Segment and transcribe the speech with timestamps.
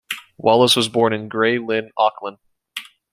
[0.39, 2.37] Wallace was born in Grey Lynn, Auckland.